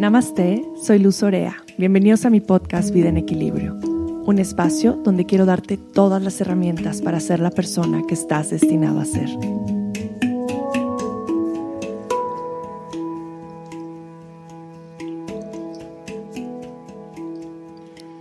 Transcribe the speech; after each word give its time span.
Namaste, 0.00 0.64
soy 0.82 0.98
Luz 0.98 1.22
Orea. 1.22 1.62
Bienvenidos 1.76 2.24
a 2.24 2.30
mi 2.30 2.40
podcast 2.40 2.90
Vida 2.90 3.10
en 3.10 3.18
Equilibrio, 3.18 3.74
un 4.24 4.38
espacio 4.38 4.94
donde 4.94 5.26
quiero 5.26 5.44
darte 5.44 5.76
todas 5.76 6.22
las 6.22 6.40
herramientas 6.40 7.02
para 7.02 7.20
ser 7.20 7.38
la 7.38 7.50
persona 7.50 8.02
que 8.08 8.14
estás 8.14 8.48
destinado 8.48 8.98
a 8.98 9.04
ser. 9.04 9.28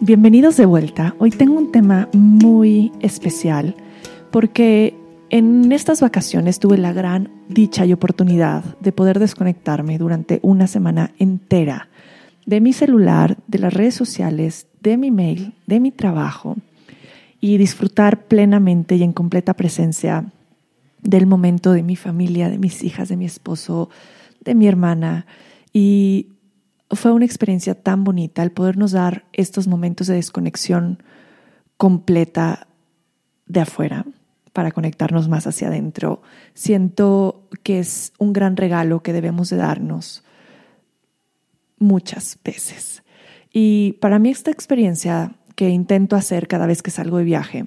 Bienvenidos 0.01 0.57
de 0.57 0.65
vuelta. 0.65 1.15
Hoy 1.17 1.29
tengo 1.29 1.53
un 1.53 1.71
tema 1.71 2.09
muy 2.11 2.91
especial 2.99 3.73
porque 4.31 4.98
en 5.29 5.71
estas 5.71 6.01
vacaciones 6.01 6.59
tuve 6.59 6.77
la 6.77 6.93
gran 6.93 7.31
dicha 7.47 7.85
y 7.85 7.93
oportunidad 7.93 8.63
de 8.79 8.91
poder 8.91 9.19
desconectarme 9.19 9.97
durante 9.97 10.39
una 10.41 10.67
semana 10.67 11.13
entera 11.19 11.89
de 12.45 12.61
mi 12.61 12.73
celular, 12.73 13.37
de 13.47 13.59
las 13.59 13.73
redes 13.73 13.93
sociales, 13.93 14.67
de 14.81 14.97
mi 14.97 15.11
mail, 15.11 15.53
de 15.67 15.79
mi 15.79 15.91
trabajo 15.91 16.57
y 17.39 17.57
disfrutar 17.57 18.25
plenamente 18.25 18.95
y 18.95 19.03
en 19.03 19.13
completa 19.13 19.53
presencia 19.53 20.31
del 21.01 21.27
momento 21.27 21.73
de 21.73 21.83
mi 21.83 21.95
familia, 21.95 22.49
de 22.49 22.57
mis 22.57 22.83
hijas, 22.83 23.07
de 23.09 23.17
mi 23.17 23.25
esposo, 23.25 23.89
de 24.43 24.55
mi 24.55 24.67
hermana. 24.67 25.27
Y 25.71 26.29
fue 26.89 27.11
una 27.11 27.25
experiencia 27.25 27.75
tan 27.75 28.03
bonita 28.03 28.41
el 28.41 28.51
podernos 28.51 28.91
dar 28.91 29.25
estos 29.31 29.67
momentos 29.67 30.07
de 30.07 30.15
desconexión 30.15 31.03
completa 31.77 32.67
de 33.45 33.61
afuera 33.61 34.05
para 34.53 34.71
conectarnos 34.71 35.29
más 35.29 35.47
hacia 35.47 35.67
adentro. 35.67 36.21
Siento 36.53 37.47
que 37.63 37.79
es 37.79 38.13
un 38.17 38.33
gran 38.33 38.57
regalo 38.57 39.01
que 39.01 39.13
debemos 39.13 39.49
de 39.49 39.57
darnos 39.57 40.23
muchas 41.77 42.37
veces. 42.43 43.03
Y 43.51 43.93
para 44.01 44.19
mí 44.19 44.29
esta 44.29 44.51
experiencia 44.51 45.33
que 45.55 45.69
intento 45.69 46.15
hacer 46.15 46.47
cada 46.47 46.67
vez 46.67 46.81
que 46.81 46.91
salgo 46.91 47.17
de 47.17 47.23
viaje 47.23 47.65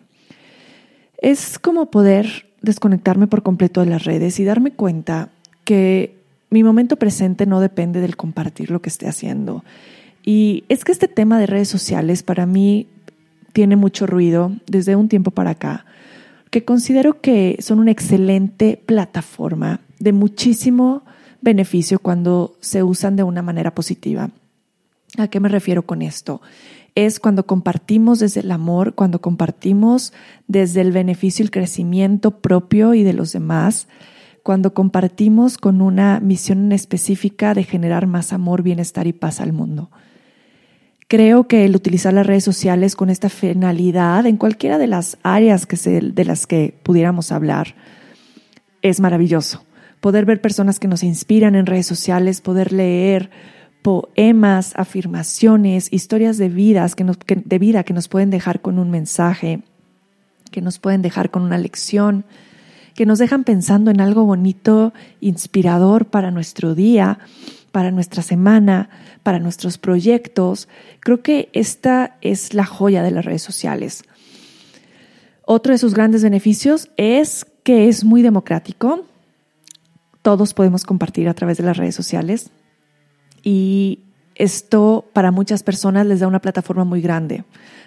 es 1.19 1.59
como 1.59 1.91
poder 1.91 2.53
desconectarme 2.63 3.27
por 3.27 3.43
completo 3.43 3.81
de 3.81 3.87
las 3.87 4.05
redes 4.05 4.39
y 4.41 4.45
darme 4.45 4.73
cuenta 4.73 5.31
que 5.65 6.17
mi 6.51 6.63
momento 6.63 6.97
presente 6.97 7.47
no 7.47 7.61
depende 7.61 8.01
del 8.01 8.17
compartir 8.17 8.71
lo 8.71 8.83
que 8.83 8.89
esté 8.89 9.09
haciendo. 9.09 9.65
Y 10.25 10.65
es 10.69 10.85
que 10.85 10.93
este 10.93 11.09
tema 11.09 11.39
de 11.39 11.47
redes 11.47 11.69
sociales 11.69 12.23
para 12.23 12.47
mí 12.47 12.87
tiene 13.53 13.77
mucho 13.77 14.07
ruido 14.07 14.53
desde 14.67 14.97
un 14.97 15.09
tiempo 15.09 15.31
para 15.31 15.51
acá 15.51 15.87
que 16.53 16.67
considero 16.67 17.23
que 17.23 17.57
son 17.61 17.79
una 17.79 17.93
excelente 17.93 18.77
plataforma 18.85 19.81
de 19.99 20.13
muchísimo 20.13 21.03
beneficio 21.41 21.99
cuando 21.99 22.59
se 22.61 22.83
usan 22.83 23.17
de 23.17 23.23
una 23.23 23.41
manera 23.41 23.75
positiva. 23.75 24.29
¿A 25.17 25.29
qué 25.29 25.41
me 25.41 25.49
refiero 25.49 25.87
con 25.87 26.03
esto? 26.03 26.43
Es 26.95 27.21
cuando 27.21 27.47
compartimos 27.47 28.19
desde 28.19 28.41
el 28.41 28.51
amor, 28.51 28.95
cuando 28.95 29.23
compartimos 29.23 30.13
desde 30.47 30.83
el 30.83 30.93
beneficio 30.93 31.43
y 31.43 31.47
el 31.47 31.51
crecimiento 31.51 32.43
propio 32.43 32.93
y 32.93 33.03
de 33.03 33.15
los 33.15 33.33
demás, 33.33 33.89
cuando 34.43 34.75
compartimos 34.75 35.57
con 35.57 35.81
una 35.81 36.21
misión 36.21 36.71
específica 36.73 37.55
de 37.55 37.65
generar 37.65 38.07
más 38.07 38.35
amor, 38.35 38.63
bienestar 38.63 39.07
y 39.07 39.15
paz 39.15 39.41
al 39.41 39.55
mundo. 39.55 39.91
Creo 41.13 41.47
que 41.47 41.67
el 41.67 41.77
utilizar 41.77 42.15
las 42.15 42.27
redes 42.27 42.43
sociales 42.43 42.97
con 42.97 43.11
esta 43.11 43.29
finalidad 43.29 44.25
en 44.25 44.39
cualquiera 44.39 44.79
de 44.79 44.87
las 44.87 45.19
áreas 45.23 45.67
que 45.67 45.77
de 45.77 46.25
las 46.25 46.47
que 46.47 46.75
pudiéramos 46.83 47.33
hablar 47.33 47.75
es 48.81 48.99
maravilloso. 48.99 49.63
Poder 50.01 50.25
ver 50.25 50.41
personas 50.41 50.81
que 50.81 50.89
nos 50.89 51.03
inspiran 51.03 51.55
en 51.55 51.67
redes 51.67 51.85
sociales, 51.85 52.41
poder 52.41 52.73
leer 52.73 53.29
poemas, 53.83 54.73
afirmaciones, 54.75 55.93
historias 55.93 56.39
de, 56.39 56.49
vidas 56.49 56.95
que 56.95 57.05
de 57.05 57.59
vida 57.59 57.85
que 57.85 57.93
nos 57.93 58.09
pueden 58.09 58.31
dejar 58.31 58.63
con 58.63 58.79
un 58.79 58.91
mensaje, 58.91 59.61
que 60.51 60.63
nos 60.63 60.79
pueden 60.79 61.03
dejar 61.03 61.31
con 61.31 61.43
una 61.43 61.59
lección, 61.59 62.25
que 62.95 63.05
nos 63.05 63.19
dejan 63.19 63.45
pensando 63.45 63.91
en 63.91 64.01
algo 64.01 64.25
bonito, 64.25 64.95
inspirador 65.21 66.07
para 66.07 66.31
nuestro 66.31 66.75
día 66.75 67.19
para 67.73 67.91
nuestra 67.91 68.23
semana, 68.23 68.91
para 69.23 69.39
nuestros 69.39 69.79
proyectos. 69.79 70.69
Creo 71.01 71.23
que 71.23 71.49
esta 71.53 72.17
es 72.21 72.55
la 72.55 72.65
joya 72.65 73.03
de 73.03 73.11
las 73.11 73.25
redes 73.25 73.43
sociales. 73.43 74.05
Otro 75.45 75.73
de 75.73 75.79
sus 75.79 75.95
grandes 75.95 76.23
beneficios 76.23 76.91
es 76.97 77.47
que 77.65 77.89
es 77.89 78.05
muy 78.05 78.23
democrático. 78.23 79.07
Todos 80.23 80.55
podemos 80.55 80.85
compartir 80.85 81.29
a 81.29 81.35
través 81.35 81.57
de 81.57 81.65
las 81.65 81.77
redes 81.77 81.97
sociales 81.97 82.51
y 83.43 84.01
esto 84.35 85.05
para 85.13 85.31
muchas 85.31 85.63
personas 85.63 86.07
les 86.07 86.21
da 86.21 86.27
una 86.27 86.41
plataforma 86.41 86.85
muy 86.85 87.01
grande, 87.01 87.45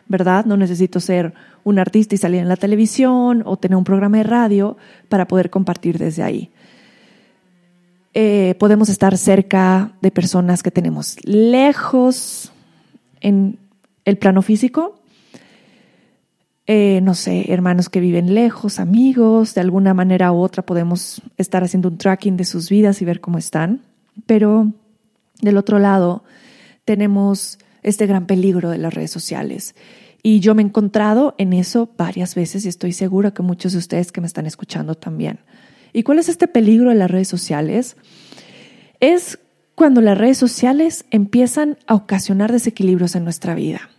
¿verdad? 0.07 0.46
No 0.46 0.57
necesito 0.57 1.00
ser 1.00 1.34
un 1.63 1.79
artista 1.79 2.16
y 2.16 2.17
salir 2.17 2.41
en 2.41 2.50
la 2.50 2.57
televisión 2.57 3.41
o 3.46 3.57
tener 3.57 3.78
un 3.78 3.84
programa 3.84 4.17
de 4.17 4.23
radio 4.23 4.78
para 5.09 5.28
poder 5.28 5.50
compartir 5.50 5.97
desde 5.97 6.23
ahí. 6.23 6.52
Eh, 8.17 8.55
podemos 8.59 8.87
estar 8.87 9.17
cerca 9.17 9.91
de 10.01 10.09
personas 10.09 10.63
que 10.63 10.71
tenemos 10.71 11.17
lejos 11.25 12.53
en 13.19 13.59
el 14.05 14.17
plano 14.17 14.41
físico. 14.41 15.01
Eh, 16.65 17.01
no 17.03 17.13
sé, 17.13 17.51
hermanos 17.51 17.89
que 17.89 17.99
viven 17.99 18.33
lejos, 18.33 18.79
amigos, 18.79 19.53
de 19.53 19.59
alguna 19.59 19.93
manera 19.93 20.31
u 20.31 20.37
otra 20.37 20.65
podemos 20.65 21.21
estar 21.35 21.65
haciendo 21.65 21.89
un 21.89 21.97
tracking 21.97 22.37
de 22.37 22.45
sus 22.45 22.69
vidas 22.69 23.01
y 23.01 23.05
ver 23.05 23.19
cómo 23.19 23.37
están. 23.37 23.81
Pero 24.25 24.71
del 25.41 25.57
otro 25.57 25.77
lado 25.77 26.23
tenemos 26.85 27.59
este 27.83 28.07
gran 28.07 28.27
peligro 28.27 28.69
de 28.69 28.77
las 28.77 28.93
redes 28.93 29.11
sociales. 29.11 29.75
Y 30.23 30.39
yo 30.39 30.55
me 30.55 30.61
he 30.61 30.65
encontrado 30.65 31.35
en 31.37 31.51
eso 31.51 31.89
varias 31.97 32.33
veces 32.33 32.65
y 32.65 32.69
estoy 32.69 32.93
segura 32.93 33.31
que 33.31 33.43
muchos 33.43 33.73
de 33.73 33.79
ustedes 33.79 34.13
que 34.13 34.21
me 34.21 34.27
están 34.27 34.45
escuchando 34.45 34.95
también. 34.95 35.39
¿Y 35.95 36.03
cuál 36.03 36.19
es 36.19 36.28
este 36.28 36.50
peligro 36.50 36.89
de 36.89 36.95
las 36.95 37.09
redes 37.09 37.29
sociales? 37.29 37.95
Es 39.00 39.39
cuando 39.75 40.01
las 40.01 40.17
redes 40.17 40.38
sociales 40.38 41.06
empiezan 41.09 41.78
a 41.88 41.95
ocasionar 41.95 42.51
desequilibrios 42.51 43.16
en 43.16 43.23
nuestra 43.23 43.56
vida. 43.56 43.89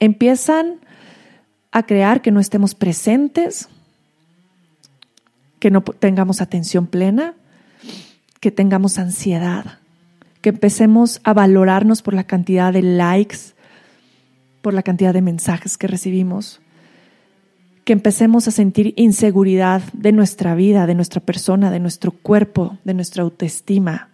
Empiezan 0.00 0.80
a 1.70 1.84
crear 1.84 2.22
que 2.22 2.32
no 2.32 2.40
estemos 2.40 2.74
presentes, 2.74 3.68
que 5.60 5.70
no 5.70 5.82
tengamos 5.82 6.40
atención 6.40 6.88
plena, 6.88 7.34
que 8.40 8.50
tengamos 8.50 8.98
ansiedad, 8.98 9.78
que 10.40 10.48
empecemos 10.48 11.20
a 11.22 11.34
valorarnos 11.34 12.02
por 12.02 12.14
la 12.14 12.24
cantidad 12.24 12.72
de 12.72 12.82
likes, 12.82 13.54
por 14.60 14.74
la 14.74 14.82
cantidad 14.82 15.14
de 15.14 15.22
mensajes 15.22 15.78
que 15.78 15.86
recibimos, 15.86 16.60
que 17.84 17.92
empecemos 17.92 18.48
a 18.48 18.50
sentir 18.50 18.94
inseguridad 18.96 19.82
de 19.92 20.12
nuestra 20.12 20.54
vida, 20.54 20.86
de 20.86 20.94
nuestra 20.94 21.20
persona, 21.20 21.70
de 21.70 21.80
nuestro 21.80 22.12
cuerpo, 22.12 22.78
de 22.84 22.94
nuestra 22.94 23.22
autoestima, 23.22 24.10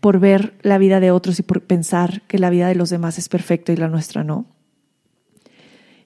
por 0.00 0.20
ver 0.20 0.54
la 0.62 0.78
vida 0.78 1.00
de 1.00 1.10
otros 1.10 1.40
y 1.40 1.42
por 1.42 1.62
pensar 1.62 2.22
que 2.22 2.38
la 2.38 2.50
vida 2.50 2.68
de 2.68 2.76
los 2.76 2.90
demás 2.90 3.18
es 3.18 3.28
perfecta 3.28 3.72
y 3.72 3.76
la 3.76 3.88
nuestra 3.88 4.22
no. 4.22 4.46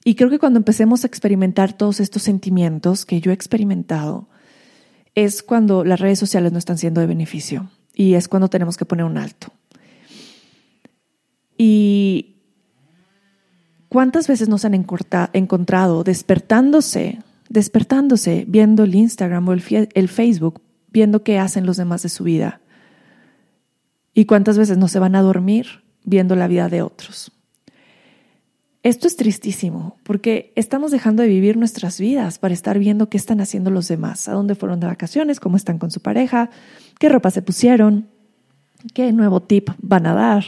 Y 0.05 0.15
creo 0.15 0.31
que 0.31 0.39
cuando 0.39 0.59
empecemos 0.59 1.05
a 1.05 1.07
experimentar 1.07 1.75
todos 1.75 2.01
estos 2.01 2.23
sentimientos 2.23 3.05
que 3.05 3.21
yo 3.21 3.31
he 3.31 3.35
experimentado, 3.35 4.29
es 5.15 5.43
cuando 5.43 5.85
las 5.85 6.01
redes 6.01 6.19
sociales 6.19 6.53
no 6.53 6.59
están 6.59 6.79
siendo 6.79 7.03
de 7.03 7.07
beneficio 7.07 7.71
y 7.95 8.15
es 8.15 8.29
cuando 8.29 8.49
tenemos 8.49 8.79
que 8.79 8.87
poner 8.87 9.05
un 9.05 9.19
alto. 9.19 9.53
Y 11.59 12.37
¿Cuántas 13.93 14.27
veces 14.27 14.49
nos 14.49 14.65
han 14.65 14.73
encontrado 14.73 16.03
despertándose, 16.03 17.19
despertándose, 17.51 18.47
viendo 18.49 18.85
el 18.85 18.95
Instagram 18.95 19.47
o 19.47 19.53
el, 19.53 19.63
el 19.93 20.09
Facebook, 20.09 20.63
viendo 20.91 21.23
qué 21.23 21.39
hacen 21.39 21.67
los 21.67 21.77
demás 21.77 22.03
de 22.03 22.09
su 22.09 22.25
vida? 22.25 22.63
¿Y 24.15 24.25
cuántas 24.25 24.57
veces 24.57 24.79
no 24.79 24.89
se 24.89 24.99
van 24.99 25.15
a 25.15 25.21
dormir 25.21 25.83
viendo 26.05 26.37
la 26.37 26.49
vida 26.49 26.71
de 26.71 26.81
otros? 26.81 27.33
Esto 28.83 29.07
es 29.07 29.17
tristísimo 29.17 29.99
porque 30.05 30.55
estamos 30.57 30.91
dejando 30.91 31.23
de 31.23 31.29
vivir 31.29 31.59
nuestras 31.59 32.01
vidas 32.01 32.39
para 32.39 32.55
estar 32.55 32.79
viendo 32.79 33.11
qué 33.11 33.19
están 33.19 33.43
haciendo 33.43 33.71
los 33.71 33.89
demás, 33.89 34.27
a 34.27 34.33
dónde 34.33 34.55
fueron 34.55 34.81
de 34.81 34.87
vacaciones, 34.87 35.39
cómo 35.39 35.59
están 35.59 35.79
con 35.79 35.91
su 35.91 36.01
pareja, 36.01 36.49
qué 36.99 37.11
ropa 37.11 37.31
se 37.31 37.43
pusieron, 37.43 38.09
qué 38.95 39.13
nuevo 39.13 39.43
tip 39.43 39.69
van 39.83 40.07
a 40.07 40.15
dar. 40.15 40.45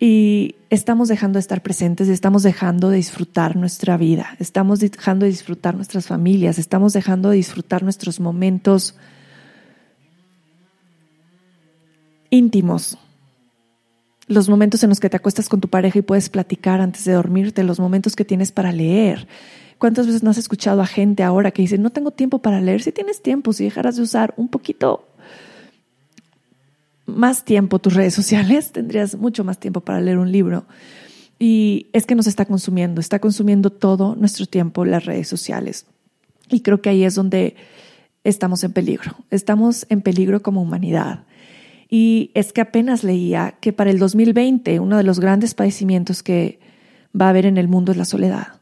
Y 0.00 0.54
estamos 0.70 1.08
dejando 1.08 1.38
de 1.38 1.40
estar 1.40 1.62
presentes, 1.62 2.08
estamos 2.08 2.44
dejando 2.44 2.90
de 2.90 2.98
disfrutar 2.98 3.56
nuestra 3.56 3.96
vida, 3.96 4.36
estamos 4.38 4.78
dejando 4.78 5.24
de 5.24 5.30
disfrutar 5.30 5.74
nuestras 5.74 6.06
familias, 6.06 6.58
estamos 6.58 6.92
dejando 6.92 7.30
de 7.30 7.36
disfrutar 7.36 7.82
nuestros 7.82 8.20
momentos 8.20 8.94
íntimos, 12.30 12.96
los 14.28 14.48
momentos 14.48 14.84
en 14.84 14.90
los 14.90 15.00
que 15.00 15.10
te 15.10 15.16
acuestas 15.16 15.48
con 15.48 15.60
tu 15.60 15.68
pareja 15.68 15.98
y 15.98 16.02
puedes 16.02 16.28
platicar 16.28 16.80
antes 16.80 17.04
de 17.04 17.14
dormirte, 17.14 17.64
los 17.64 17.80
momentos 17.80 18.14
que 18.14 18.24
tienes 18.24 18.52
para 18.52 18.70
leer. 18.70 19.26
¿Cuántas 19.78 20.06
veces 20.06 20.22
no 20.22 20.30
has 20.30 20.38
escuchado 20.38 20.82
a 20.82 20.86
gente 20.86 21.22
ahora 21.22 21.50
que 21.50 21.62
dice, 21.62 21.78
no 21.78 21.90
tengo 21.90 22.10
tiempo 22.10 22.40
para 22.40 22.60
leer? 22.60 22.82
Si 22.82 22.92
tienes 22.92 23.22
tiempo, 23.22 23.52
si 23.52 23.64
dejaras 23.64 23.96
de 23.96 24.02
usar 24.02 24.34
un 24.36 24.48
poquito 24.48 25.08
más 27.08 27.44
tiempo 27.44 27.78
tus 27.78 27.94
redes 27.94 28.14
sociales, 28.14 28.72
tendrías 28.72 29.16
mucho 29.16 29.42
más 29.44 29.58
tiempo 29.58 29.80
para 29.80 30.00
leer 30.00 30.18
un 30.18 30.30
libro. 30.30 30.66
Y 31.38 31.88
es 31.92 32.06
que 32.06 32.14
nos 32.14 32.26
está 32.26 32.44
consumiendo, 32.44 33.00
está 33.00 33.20
consumiendo 33.20 33.70
todo 33.70 34.16
nuestro 34.16 34.46
tiempo 34.46 34.84
las 34.84 35.04
redes 35.04 35.28
sociales. 35.28 35.86
Y 36.50 36.60
creo 36.60 36.82
que 36.82 36.90
ahí 36.90 37.04
es 37.04 37.14
donde 37.14 37.56
estamos 38.24 38.64
en 38.64 38.72
peligro. 38.72 39.16
Estamos 39.30 39.86
en 39.88 40.02
peligro 40.02 40.42
como 40.42 40.62
humanidad. 40.62 41.24
Y 41.88 42.30
es 42.34 42.52
que 42.52 42.60
apenas 42.60 43.04
leía 43.04 43.54
que 43.60 43.72
para 43.72 43.90
el 43.90 43.98
2020 43.98 44.80
uno 44.80 44.96
de 44.96 45.04
los 45.04 45.20
grandes 45.20 45.54
padecimientos 45.54 46.22
que 46.22 46.60
va 47.18 47.26
a 47.26 47.30
haber 47.30 47.46
en 47.46 47.56
el 47.56 47.68
mundo 47.68 47.92
es 47.92 47.98
la 47.98 48.04
soledad. 48.04 48.60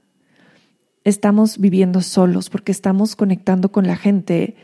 Estamos 1.02 1.58
viviendo 1.58 2.02
solos 2.02 2.50
porque 2.50 2.72
estamos 2.72 3.16
conectando 3.16 3.70
con 3.72 3.87
la 3.87 3.96
gente 3.96 4.56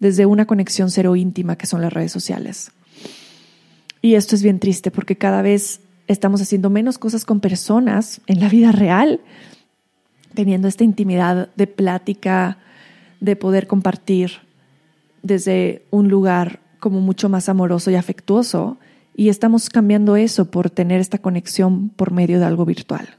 desde 0.00 0.26
una 0.26 0.46
conexión 0.46 0.90
cero 0.90 1.16
íntima 1.16 1.56
que 1.56 1.66
son 1.66 1.82
las 1.82 1.92
redes 1.92 2.12
sociales. 2.12 2.72
Y 4.00 4.14
esto 4.14 4.34
es 4.34 4.42
bien 4.42 4.60
triste 4.60 4.90
porque 4.90 5.16
cada 5.16 5.42
vez 5.42 5.80
estamos 6.06 6.40
haciendo 6.40 6.70
menos 6.70 6.98
cosas 6.98 7.24
con 7.24 7.40
personas 7.40 8.20
en 8.26 8.40
la 8.40 8.48
vida 8.48 8.72
real, 8.72 9.20
teniendo 10.34 10.68
esta 10.68 10.84
intimidad 10.84 11.50
de 11.56 11.66
plática, 11.66 12.58
de 13.20 13.36
poder 13.36 13.66
compartir 13.66 14.32
desde 15.22 15.84
un 15.90 16.08
lugar 16.08 16.60
como 16.80 17.00
mucho 17.00 17.28
más 17.28 17.48
amoroso 17.48 17.90
y 17.90 17.96
afectuoso. 17.96 18.78
Y 19.14 19.28
estamos 19.28 19.68
cambiando 19.68 20.16
eso 20.16 20.50
por 20.50 20.70
tener 20.70 21.00
esta 21.00 21.18
conexión 21.18 21.88
por 21.90 22.12
medio 22.12 22.38
de 22.38 22.46
algo 22.46 22.64
virtual. 22.64 23.18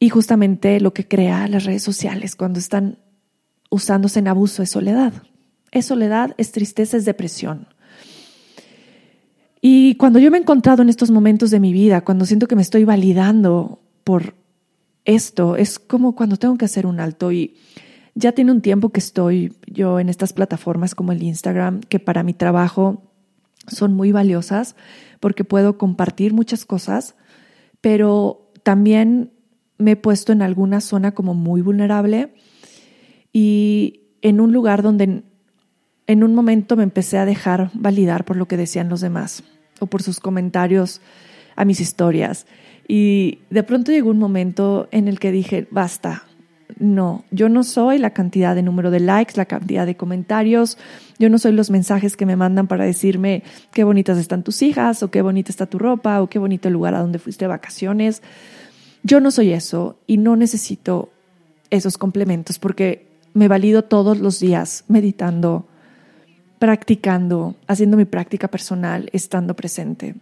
Y 0.00 0.10
justamente 0.10 0.80
lo 0.80 0.92
que 0.92 1.06
crea 1.06 1.48
las 1.48 1.64
redes 1.64 1.82
sociales 1.82 2.36
cuando 2.36 2.58
están 2.58 2.98
usándose 3.70 4.18
en 4.18 4.28
abuso 4.28 4.62
es 4.62 4.70
soledad. 4.70 5.12
Es 5.70 5.86
soledad, 5.86 6.34
es 6.38 6.52
tristeza, 6.52 6.96
es 6.96 7.04
depresión. 7.04 7.68
Y 9.60 9.96
cuando 9.96 10.18
yo 10.18 10.30
me 10.30 10.38
he 10.38 10.40
encontrado 10.40 10.82
en 10.82 10.88
estos 10.88 11.10
momentos 11.10 11.50
de 11.50 11.60
mi 11.60 11.72
vida, 11.72 12.02
cuando 12.02 12.26
siento 12.26 12.46
que 12.46 12.56
me 12.56 12.62
estoy 12.62 12.84
validando 12.84 13.80
por 14.04 14.34
esto, 15.04 15.56
es 15.56 15.78
como 15.78 16.14
cuando 16.14 16.36
tengo 16.36 16.56
que 16.56 16.64
hacer 16.64 16.86
un 16.86 17.00
alto 17.00 17.32
y 17.32 17.56
ya 18.14 18.32
tiene 18.32 18.52
un 18.52 18.60
tiempo 18.60 18.90
que 18.90 19.00
estoy 19.00 19.54
yo 19.66 20.00
en 20.00 20.08
estas 20.08 20.32
plataformas 20.32 20.94
como 20.94 21.12
el 21.12 21.22
Instagram, 21.22 21.80
que 21.80 21.98
para 21.98 22.22
mi 22.22 22.34
trabajo 22.34 23.02
son 23.68 23.94
muy 23.94 24.12
valiosas 24.12 24.76
porque 25.20 25.44
puedo 25.44 25.78
compartir 25.78 26.32
muchas 26.32 26.64
cosas, 26.64 27.14
pero 27.80 28.50
también 28.62 29.32
me 29.78 29.92
he 29.92 29.96
puesto 29.96 30.32
en 30.32 30.42
alguna 30.42 30.80
zona 30.80 31.12
como 31.12 31.34
muy 31.34 31.62
vulnerable 31.62 32.34
y 33.32 34.02
en 34.22 34.40
un 34.40 34.52
lugar 34.52 34.82
donde 34.82 35.22
en 36.08 36.24
un 36.24 36.34
momento 36.34 36.74
me 36.74 36.82
empecé 36.82 37.18
a 37.18 37.26
dejar 37.26 37.70
validar 37.74 38.24
por 38.24 38.36
lo 38.36 38.48
que 38.48 38.56
decían 38.56 38.88
los 38.88 39.00
demás 39.00 39.44
o 39.78 39.86
por 39.86 40.02
sus 40.02 40.18
comentarios 40.18 41.00
a 41.54 41.64
mis 41.64 41.80
historias. 41.80 42.46
Y 42.88 43.40
de 43.50 43.62
pronto 43.62 43.92
llegó 43.92 44.10
un 44.10 44.18
momento 44.18 44.88
en 44.90 45.06
el 45.06 45.20
que 45.20 45.30
dije, 45.30 45.68
basta, 45.70 46.24
no, 46.78 47.24
yo 47.30 47.50
no 47.50 47.62
soy 47.62 47.98
la 47.98 48.10
cantidad 48.10 48.54
de 48.54 48.62
número 48.62 48.90
de 48.90 49.00
likes, 49.00 49.34
la 49.36 49.44
cantidad 49.44 49.84
de 49.84 49.96
comentarios, 49.96 50.78
yo 51.18 51.28
no 51.28 51.38
soy 51.38 51.52
los 51.52 51.70
mensajes 51.70 52.16
que 52.16 52.24
me 52.26 52.36
mandan 52.36 52.68
para 52.68 52.84
decirme 52.84 53.42
qué 53.72 53.84
bonitas 53.84 54.16
están 54.16 54.42
tus 54.42 54.62
hijas 54.62 55.02
o 55.02 55.10
qué 55.10 55.20
bonita 55.20 55.52
está 55.52 55.66
tu 55.66 55.78
ropa 55.78 56.22
o 56.22 56.28
qué 56.28 56.38
bonito 56.38 56.70
lugar 56.70 56.94
a 56.94 57.00
donde 57.00 57.18
fuiste 57.18 57.44
de 57.44 57.50
vacaciones. 57.50 58.22
Yo 59.02 59.20
no 59.20 59.30
soy 59.30 59.52
eso 59.52 59.98
y 60.06 60.16
no 60.16 60.36
necesito 60.36 61.10
esos 61.70 61.98
complementos 61.98 62.58
porque 62.58 63.08
me 63.34 63.48
valido 63.48 63.84
todos 63.84 64.18
los 64.18 64.40
días 64.40 64.84
meditando, 64.88 65.66
practicando, 66.58 67.56
haciendo 67.66 67.96
mi 67.96 68.04
práctica 68.04 68.48
personal, 68.48 69.08
estando 69.12 69.54
presente. 69.54 70.14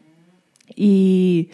Y 0.75 1.51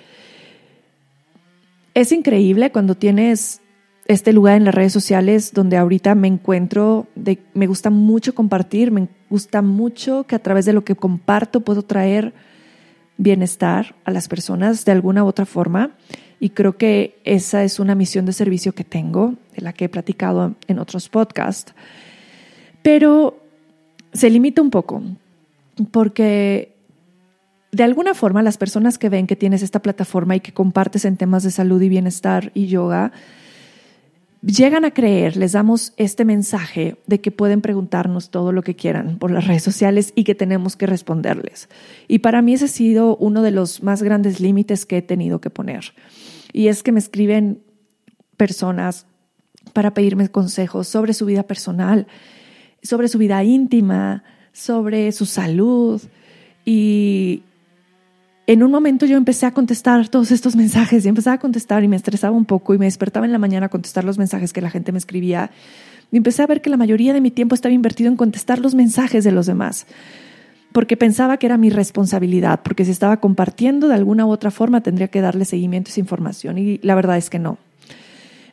es 1.94 2.12
increíble 2.12 2.72
cuando 2.72 2.94
tienes 2.94 3.60
este 4.06 4.32
lugar 4.32 4.56
en 4.56 4.64
las 4.64 4.74
redes 4.74 4.92
sociales 4.92 5.52
donde 5.52 5.76
ahorita 5.76 6.14
me 6.14 6.28
encuentro, 6.28 7.06
me 7.54 7.66
gusta 7.66 7.90
mucho 7.90 8.34
compartir, 8.34 8.90
me 8.90 9.08
gusta 9.30 9.62
mucho 9.62 10.24
que 10.24 10.34
a 10.34 10.40
través 10.40 10.64
de 10.64 10.72
lo 10.72 10.84
que 10.84 10.96
comparto 10.96 11.60
puedo 11.60 11.82
traer 11.82 12.34
bienestar 13.16 13.94
a 14.04 14.10
las 14.10 14.28
personas 14.28 14.84
de 14.84 14.92
alguna 14.92 15.24
u 15.24 15.28
otra 15.28 15.46
forma. 15.46 15.92
Y 16.40 16.50
creo 16.50 16.76
que 16.76 17.20
esa 17.24 17.62
es 17.62 17.78
una 17.78 17.94
misión 17.94 18.26
de 18.26 18.32
servicio 18.32 18.74
que 18.74 18.82
tengo, 18.82 19.34
de 19.54 19.62
la 19.62 19.72
que 19.72 19.84
he 19.84 19.88
platicado 19.88 20.56
en 20.66 20.80
otros 20.80 21.08
podcasts. 21.08 21.72
Pero 22.82 23.41
se 24.12 24.30
limita 24.30 24.62
un 24.62 24.70
poco, 24.70 25.02
porque 25.90 26.74
de 27.72 27.82
alguna 27.82 28.14
forma 28.14 28.42
las 28.42 28.58
personas 28.58 28.98
que 28.98 29.08
ven 29.08 29.26
que 29.26 29.36
tienes 29.36 29.62
esta 29.62 29.80
plataforma 29.80 30.36
y 30.36 30.40
que 30.40 30.52
compartes 30.52 31.04
en 31.04 31.16
temas 31.16 31.42
de 31.42 31.50
salud 31.50 31.80
y 31.80 31.88
bienestar 31.88 32.52
y 32.54 32.66
yoga, 32.66 33.12
llegan 34.42 34.84
a 34.84 34.90
creer, 34.90 35.36
les 35.36 35.52
damos 35.52 35.94
este 35.96 36.24
mensaje 36.24 36.96
de 37.06 37.20
que 37.20 37.30
pueden 37.30 37.62
preguntarnos 37.62 38.30
todo 38.30 38.52
lo 38.52 38.62
que 38.62 38.76
quieran 38.76 39.18
por 39.18 39.30
las 39.30 39.46
redes 39.46 39.62
sociales 39.62 40.12
y 40.14 40.24
que 40.24 40.34
tenemos 40.34 40.76
que 40.76 40.86
responderles. 40.86 41.68
Y 42.08 42.18
para 42.18 42.42
mí 42.42 42.54
ese 42.54 42.66
ha 42.66 42.68
sido 42.68 43.16
uno 43.16 43.40
de 43.40 43.52
los 43.52 43.82
más 43.82 44.02
grandes 44.02 44.40
límites 44.40 44.84
que 44.84 44.98
he 44.98 45.02
tenido 45.02 45.40
que 45.40 45.50
poner. 45.50 45.94
Y 46.52 46.68
es 46.68 46.82
que 46.82 46.92
me 46.92 46.98
escriben 46.98 47.62
personas 48.36 49.06
para 49.72 49.94
pedirme 49.94 50.28
consejos 50.28 50.88
sobre 50.88 51.14
su 51.14 51.24
vida 51.24 51.44
personal 51.44 52.06
sobre 52.82 53.08
su 53.08 53.18
vida 53.18 53.42
íntima, 53.44 54.24
sobre 54.52 55.12
su 55.12 55.26
salud. 55.26 56.00
Y 56.64 57.42
en 58.46 58.62
un 58.62 58.70
momento 58.70 59.06
yo 59.06 59.16
empecé 59.16 59.46
a 59.46 59.52
contestar 59.52 60.08
todos 60.08 60.30
estos 60.30 60.56
mensajes 60.56 61.04
y 61.04 61.08
empezaba 61.08 61.34
a 61.34 61.40
contestar 61.40 61.84
y 61.84 61.88
me 61.88 61.96
estresaba 61.96 62.36
un 62.36 62.44
poco 62.44 62.74
y 62.74 62.78
me 62.78 62.86
despertaba 62.86 63.26
en 63.26 63.32
la 63.32 63.38
mañana 63.38 63.66
a 63.66 63.68
contestar 63.68 64.04
los 64.04 64.18
mensajes 64.18 64.52
que 64.52 64.60
la 64.60 64.70
gente 64.70 64.92
me 64.92 64.98
escribía. 64.98 65.50
Y 66.10 66.16
empecé 66.16 66.42
a 66.42 66.46
ver 66.46 66.60
que 66.60 66.70
la 66.70 66.76
mayoría 66.76 67.14
de 67.14 67.20
mi 67.20 67.30
tiempo 67.30 67.54
estaba 67.54 67.72
invertido 67.72 68.10
en 68.10 68.16
contestar 68.16 68.58
los 68.58 68.74
mensajes 68.74 69.24
de 69.24 69.32
los 69.32 69.46
demás, 69.46 69.86
porque 70.72 70.96
pensaba 70.96 71.38
que 71.38 71.46
era 71.46 71.56
mi 71.56 71.70
responsabilidad, 71.70 72.60
porque 72.62 72.84
si 72.84 72.90
estaba 72.90 73.18
compartiendo 73.18 73.88
de 73.88 73.94
alguna 73.94 74.26
u 74.26 74.30
otra 74.30 74.50
forma 74.50 74.82
tendría 74.82 75.08
que 75.08 75.20
darle 75.20 75.44
seguimiento 75.44 75.88
a 75.88 75.92
esa 75.92 76.00
información 76.00 76.58
y 76.58 76.78
la 76.82 76.94
verdad 76.94 77.16
es 77.16 77.30
que 77.30 77.38
no. 77.38 77.58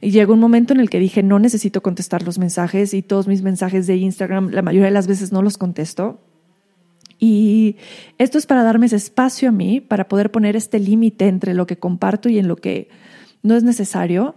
Y 0.02 0.12
llegó 0.12 0.34
un 0.34 0.40
momento 0.40 0.74
en 0.74 0.80
el 0.80 0.90
que 0.90 1.00
dije, 1.00 1.24
no 1.24 1.40
necesito 1.40 1.82
contestar 1.82 2.24
los 2.24 2.40
mensajes 2.40 2.94
y 2.94 3.02
todos 3.02 3.28
mis 3.28 3.42
mensajes 3.42 3.86
de 3.86 3.98
Instagram, 3.98 4.50
la 4.52 4.62
mayoría 4.62 4.86
de 4.86 4.92
las 4.92 5.08
veces 5.08 5.32
no 5.32 5.42
los 5.42 5.58
contesto. 5.58 6.20
Y 7.20 7.76
esto 8.18 8.38
es 8.38 8.46
para 8.46 8.64
darme 8.64 8.86
ese 8.86 8.96
espacio 8.96 9.50
a 9.50 9.52
mí, 9.52 9.82
para 9.82 10.08
poder 10.08 10.32
poner 10.32 10.56
este 10.56 10.80
límite 10.80 11.28
entre 11.28 11.54
lo 11.54 11.68
que 11.68 11.78
comparto 11.78 12.30
y 12.30 12.40
en 12.40 12.48
lo 12.48 12.56
que 12.56 12.88
no 13.44 13.56
es 13.56 13.64
necesario. 13.64 14.36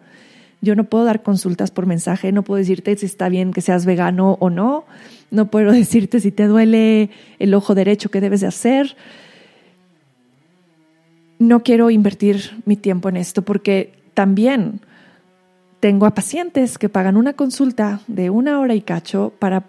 Yo 0.61 0.75
no 0.75 0.85
puedo 0.85 1.04
dar 1.04 1.23
consultas 1.23 1.71
por 1.71 1.87
mensaje, 1.87 2.33
no 2.33 2.42
puedo 2.42 2.59
decirte 2.59 2.97
si 2.97 3.07
está 3.07 3.28
bien 3.28 3.52
que 3.52 3.61
seas 3.61 3.87
vegano 3.87 4.37
o 4.40 4.50
no, 4.50 4.85
no 5.31 5.49
puedo 5.49 5.71
decirte 5.73 6.19
si 6.19 6.33
te 6.33 6.47
duele 6.49 7.11
el 7.38 7.54
ojo 7.54 7.76
derecho 7.76 8.11
que 8.11 8.21
debes 8.21 8.40
de 8.40 8.49
hacer. 8.49 8.97
No 11.38 11.62
quiero 11.62 11.90
invertir 11.90 12.62
mi 12.64 12.76
tiempo 12.76 13.09
en 13.09 13.16
esto 13.16 13.42
porque 13.42 13.92
también 14.14 14.81
tengo 15.83 16.07
a 16.07 16.15
pacientes 16.15 16.79
que 16.79 16.89
pagan 16.89 17.17
una 17.17 17.33
consulta 17.33 18.03
de 18.07 18.31
una 18.31 18.61
hora 18.61 18.77
y 18.77 18.83
cacho 18.83 19.33
para 19.41 19.65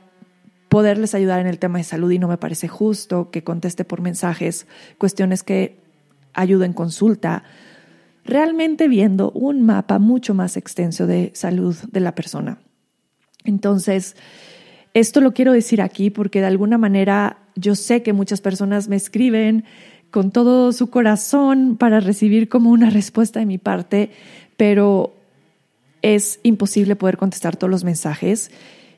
poderles 0.69 1.15
ayudar 1.15 1.39
en 1.39 1.47
el 1.47 1.57
tema 1.57 1.79
de 1.79 1.83
salud 1.83 2.11
y 2.11 2.19
no 2.19 2.27
me 2.27 2.37
parece 2.37 2.67
justo 2.67 3.31
que 3.31 3.43
conteste 3.43 3.83
por 3.83 3.99
mensajes 3.99 4.67
cuestiones 4.99 5.41
que 5.41 5.79
ayudo 6.35 6.65
en 6.65 6.73
consulta, 6.73 7.43
realmente 8.23 8.87
viendo 8.87 9.31
un 9.31 9.63
mapa 9.63 9.97
mucho 9.97 10.35
más 10.35 10.55
extenso 10.55 11.07
de 11.07 11.31
salud 11.33 11.75
de 11.91 11.99
la 11.99 12.13
persona. 12.13 12.59
Entonces, 13.43 14.15
esto 14.93 15.19
lo 15.19 15.33
quiero 15.33 15.51
decir 15.51 15.81
aquí 15.81 16.11
porque 16.11 16.41
de 16.41 16.45
alguna 16.45 16.77
manera 16.77 17.39
yo 17.55 17.73
sé 17.73 18.03
que 18.03 18.13
muchas 18.13 18.39
personas 18.39 18.87
me 18.87 18.97
escriben 18.97 19.65
con 20.11 20.29
todo 20.29 20.73
su 20.73 20.91
corazón 20.91 21.75
para 21.75 21.99
recibir 21.99 22.49
como 22.49 22.69
una 22.69 22.89
respuesta 22.91 23.39
de 23.39 23.47
mi 23.47 23.57
parte, 23.57 24.11
pero 24.57 25.22
es 26.03 26.39
imposible 26.43 26.95
poder 26.95 27.17
contestar 27.17 27.55
todos 27.55 27.71
los 27.71 27.83
mensajes 27.83 28.51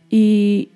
y 0.09 0.71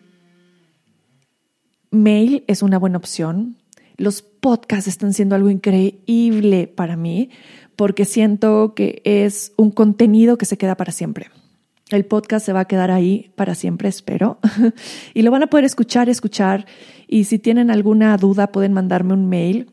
mail 1.91 2.45
es 2.47 2.61
una 2.61 2.79
buena 2.79 2.97
opción. 2.97 3.57
Los 3.97 4.21
podcasts 4.21 4.87
están 4.87 5.13
siendo 5.13 5.35
algo 5.35 5.49
increíble 5.49 6.67
para 6.67 6.95
mí 6.95 7.31
porque 7.75 8.05
siento 8.05 8.73
que 8.75 9.01
es 9.03 9.51
un 9.57 9.71
contenido 9.71 10.37
que 10.37 10.45
se 10.45 10.57
queda 10.57 10.77
para 10.77 10.93
siempre. 10.93 11.31
El 11.89 12.05
podcast 12.05 12.45
se 12.45 12.53
va 12.53 12.61
a 12.61 12.65
quedar 12.65 12.91
ahí 12.91 13.31
para 13.35 13.55
siempre, 13.55 13.89
espero. 13.89 14.37
y 15.15 15.23
lo 15.23 15.31
van 15.31 15.43
a 15.43 15.47
poder 15.47 15.65
escuchar, 15.65 16.07
escuchar. 16.07 16.67
Y 17.07 17.23
si 17.23 17.39
tienen 17.39 17.71
alguna 17.71 18.15
duda, 18.17 18.51
pueden 18.51 18.73
mandarme 18.73 19.13
un 19.13 19.27
mail, 19.27 19.71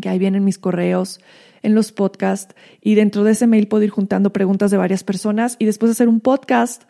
que 0.00 0.08
ahí 0.08 0.18
vienen 0.18 0.44
mis 0.44 0.58
correos 0.58 1.20
en 1.62 1.74
los 1.74 1.92
podcasts 1.92 2.54
y 2.80 2.94
dentro 2.94 3.24
de 3.24 3.32
ese 3.32 3.46
mail 3.46 3.68
puedo 3.68 3.84
ir 3.84 3.90
juntando 3.90 4.32
preguntas 4.32 4.70
de 4.70 4.76
varias 4.76 5.04
personas 5.04 5.56
y 5.58 5.66
después 5.66 5.92
hacer 5.92 6.08
un 6.08 6.20
podcast 6.20 6.84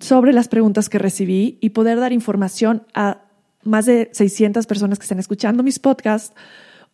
sobre 0.00 0.32
las 0.32 0.48
preguntas 0.48 0.88
que 0.88 0.98
recibí 0.98 1.58
y 1.60 1.70
poder 1.70 1.98
dar 1.98 2.12
información 2.12 2.84
a 2.94 3.22
más 3.64 3.86
de 3.86 4.10
600 4.12 4.66
personas 4.66 4.98
que 4.98 5.04
están 5.04 5.18
escuchando 5.18 5.62
mis 5.62 5.78
podcasts 5.78 6.34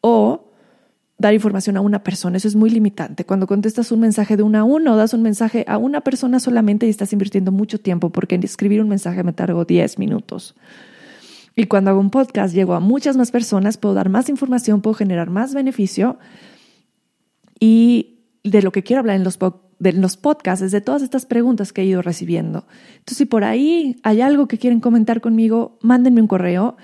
o 0.00 0.50
dar 1.18 1.34
información 1.34 1.76
a 1.76 1.80
una 1.80 2.02
persona. 2.02 2.36
Eso 2.36 2.48
es 2.48 2.56
muy 2.56 2.70
limitante. 2.70 3.24
Cuando 3.24 3.46
contestas 3.46 3.92
un 3.92 4.00
mensaje 4.00 4.36
de 4.36 4.42
una 4.42 4.60
a 4.60 4.64
uno, 4.64 4.96
das 4.96 5.14
un 5.14 5.22
mensaje 5.22 5.64
a 5.68 5.78
una 5.78 6.00
persona 6.00 6.40
solamente 6.40 6.86
y 6.86 6.90
estás 6.90 7.12
invirtiendo 7.12 7.52
mucho 7.52 7.78
tiempo 7.78 8.10
porque 8.10 8.34
en 8.34 8.42
escribir 8.42 8.80
un 8.80 8.88
mensaje 8.88 9.22
me 9.22 9.32
tardo 9.32 9.64
10 9.64 9.98
minutos. 9.98 10.54
Y 11.56 11.66
cuando 11.66 11.90
hago 11.90 12.00
un 12.00 12.10
podcast, 12.10 12.54
llego 12.54 12.74
a 12.74 12.80
muchas 12.80 13.16
más 13.16 13.30
personas, 13.30 13.76
puedo 13.76 13.94
dar 13.94 14.08
más 14.08 14.28
información, 14.28 14.80
puedo 14.80 14.94
generar 14.94 15.30
más 15.30 15.54
beneficio. 15.54 16.18
Y 17.60 18.18
de 18.42 18.62
lo 18.62 18.72
que 18.72 18.82
quiero 18.82 19.00
hablar 19.00 19.16
en 19.16 19.24
los, 19.24 19.38
de 19.78 19.92
los 19.92 20.16
podcasts 20.16 20.64
es 20.64 20.72
de 20.72 20.80
todas 20.80 21.02
estas 21.02 21.26
preguntas 21.26 21.72
que 21.72 21.82
he 21.82 21.84
ido 21.84 22.02
recibiendo. 22.02 22.66
Entonces, 22.98 23.18
si 23.18 23.24
por 23.24 23.44
ahí 23.44 23.96
hay 24.02 24.20
algo 24.20 24.48
que 24.48 24.58
quieren 24.58 24.80
comentar 24.80 25.20
conmigo, 25.20 25.78
mándenme 25.80 26.20
un 26.20 26.26
correo. 26.26 26.76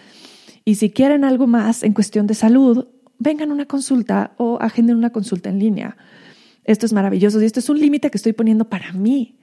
Y 0.64 0.76
si 0.76 0.90
quieren 0.90 1.24
algo 1.24 1.46
más 1.48 1.82
en 1.82 1.92
cuestión 1.92 2.26
de 2.28 2.34
salud, 2.34 2.86
vengan 3.18 3.50
a 3.50 3.54
una 3.54 3.66
consulta 3.66 4.34
o 4.36 4.58
agenden 4.60 4.96
una 4.96 5.10
consulta 5.10 5.50
en 5.50 5.58
línea. 5.58 5.96
Esto 6.64 6.86
es 6.86 6.92
maravilloso 6.92 7.42
y 7.42 7.46
esto 7.46 7.58
es 7.58 7.68
un 7.68 7.80
límite 7.80 8.10
que 8.10 8.18
estoy 8.18 8.32
poniendo 8.32 8.68
para 8.68 8.92
mí, 8.92 9.39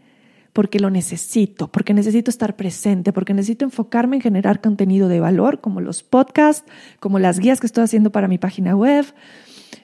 porque 0.58 0.80
lo 0.80 0.90
necesito, 0.90 1.68
porque 1.68 1.94
necesito 1.94 2.32
estar 2.32 2.56
presente, 2.56 3.14
porque 3.14 3.36
necesito 3.36 3.64
enfocarme 3.64 4.16
en 4.16 4.24
generar 4.24 4.60
contenido 4.60 5.08
de 5.08 5.20
valor, 5.20 5.62
como 5.62 5.82
los 5.82 6.02
podcasts, 6.02 6.68
como 7.00 7.20
las 7.20 7.38
guías 7.38 7.60
que 7.60 7.68
estoy 7.68 7.84
haciendo 7.84 8.12
para 8.12 8.28
mi 8.28 8.40
página 8.40 8.76
web, 8.76 9.06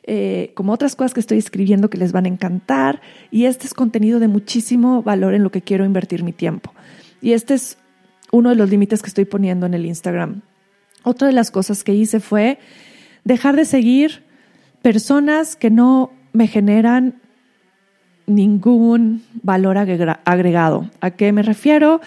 eh, 0.02 0.52
como 0.56 0.74
otras 0.74 0.96
cosas 0.96 1.14
que 1.14 1.20
estoy 1.20 1.38
escribiendo 1.38 1.92
que 1.92 2.00
les 2.00 2.12
van 2.12 2.26
a 2.26 2.30
encantar. 2.30 3.04
Y 3.30 3.46
este 3.46 3.68
es 3.68 3.76
contenido 3.76 4.20
de 4.20 4.28
muchísimo 4.28 5.04
valor 5.04 5.36
en 5.36 5.44
lo 5.44 5.52
que 5.52 5.62
quiero 5.62 5.86
invertir 5.86 6.24
mi 6.24 6.34
tiempo. 6.34 6.74
Y 7.22 7.34
este 7.34 7.54
es 7.54 7.78
uno 8.32 8.50
de 8.50 8.56
los 8.56 8.68
límites 8.68 9.04
que 9.04 9.10
estoy 9.10 9.26
poniendo 9.26 9.68
en 9.68 9.76
el 9.76 9.86
Instagram. 9.86 10.42
Otra 11.04 11.28
de 11.28 11.34
las 11.34 11.52
cosas 11.52 11.84
que 11.84 11.94
hice 11.94 12.20
fue 12.20 12.58
dejar 13.24 13.56
de 13.58 13.66
seguir 13.66 14.24
personas 14.82 15.56
que 15.56 15.70
no 15.70 16.12
me 16.32 16.48
generan 16.48 17.22
ningún 18.26 19.24
valor 19.42 19.78
agregado. 19.78 20.90
¿A 21.02 21.12
qué 21.12 21.32
me 21.32 21.44
refiero? 21.44 22.02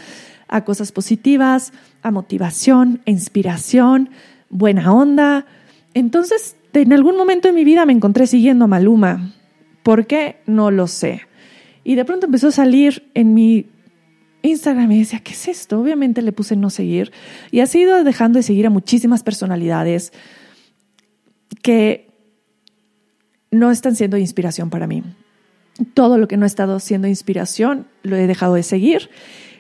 A 0.49 0.65
cosas 0.65 0.93
positivas, 0.93 1.73
a 2.03 2.11
motivación, 2.11 3.01
a 3.07 3.11
inspiración, 3.11 4.11
buena 4.49 4.93
onda. 4.93 5.47
Entonces, 5.95 6.57
en 6.73 6.93
algún 6.93 7.17
momento 7.17 7.49
de 7.49 7.55
mi 7.55 7.65
vida 7.65 7.87
me 7.87 7.93
encontré 7.93 8.27
siguiendo 8.27 8.67
a 8.67 8.69
Maluma. 8.69 9.33
¿Por 9.83 10.07
qué? 10.07 10.37
No 10.47 10.71
lo 10.71 10.87
sé. 10.87 11.23
Y 11.85 11.95
de 11.95 12.05
pronto 12.05 12.27
empezó 12.27 12.49
a 12.49 12.53
salir 12.53 13.09
en 13.15 13.35
mi 13.35 13.67
Instagram 14.43 14.91
y 14.93 14.99
decía, 15.01 15.21
¿qué 15.21 15.33
es 15.33 15.49
esto? 15.49 15.81
Obviamente 15.81 16.23
le 16.23 16.33
puse 16.33 16.57
no 16.57 16.71
seguir. 16.71 17.13
Y 17.51 17.61
ha 17.61 17.67
ido 17.73 18.03
dejando 18.05 18.39
de 18.39 18.43
seguir 18.43 18.67
a 18.67 18.71
muchísimas 18.71 19.23
personalidades 19.23 20.13
que 21.63 22.09
no 23.51 23.71
están 23.71 23.97
siendo 23.97 24.17
inspiración 24.17 24.71
para 24.71 24.87
mí. 24.87 25.03
Todo 25.95 26.19
lo 26.19 26.29
que 26.29 26.37
no 26.37 26.45
ha 26.45 26.47
estado 26.47 26.79
siendo 26.81 27.09
inspiración 27.09 27.87
lo 28.03 28.17
he 28.17 28.27
dejado 28.27 28.55
de 28.55 28.63
seguir. 28.63 29.11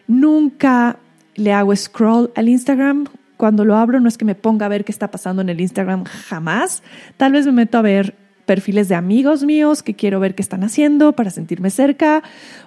Nunca 0.06 0.99
le 1.35 1.52
hago 1.52 1.75
scroll 1.75 2.30
al 2.35 2.49
Instagram. 2.49 3.06
Cuando 3.37 3.64
lo 3.64 3.76
abro 3.76 4.00
no 4.00 4.08
es 4.08 4.16
que 4.16 4.25
me 4.25 4.35
ponga 4.35 4.66
a 4.66 4.70
ver 4.70 4.85
qué 4.85 4.92
está 4.92 5.11
pasando 5.11 5.42
en 5.42 5.50
el 5.50 5.61
Instagram, 5.61 6.04
jamás. 6.04 6.82
Tal 7.16 7.32
vez 7.32 7.44
me 7.46 7.52
meto 7.52 7.76
a 7.78 7.82
ver 7.82 8.14
perfiles 8.46 8.88
de 8.88 8.94
amigos 8.94 9.42
míos 9.42 9.82
que 9.82 9.94
quiero 9.94 10.20
ver 10.20 10.35
qué 10.35 10.42
están 10.42 10.64
haciendo 10.64 11.12
para 11.12 11.30
sentirme 11.30 11.68
cerca 11.68 12.23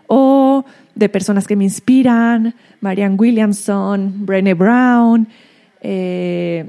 o 0.07 0.65
de 0.93 1.09
personas 1.09 1.47
que 1.47 1.55
me 1.55 1.63
inspiran, 1.63 2.53
Marianne 2.81 3.15
Williamson, 3.15 4.25
Brené 4.25 4.53
Brown, 4.53 5.27
eh, 5.81 6.65